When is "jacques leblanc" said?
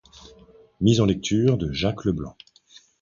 1.71-2.35